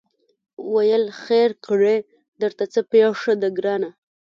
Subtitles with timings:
[0.73, 1.95] ویل خیر کړې
[2.41, 3.89] درته څه پېښه ده ګرانه